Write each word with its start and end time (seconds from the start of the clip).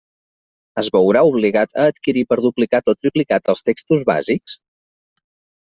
Es 0.81 0.87
veurà 0.95 1.21
obligat 1.31 1.77
a 1.83 1.85
adquirir 1.93 2.25
per 2.31 2.39
duplicat 2.47 2.91
o 2.95 2.97
triplicat 3.01 3.53
els 3.55 3.65
textos 3.71 4.11
bàsics? 4.15 4.61